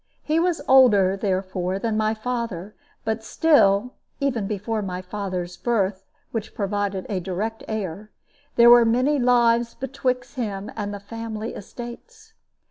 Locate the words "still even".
3.23-4.47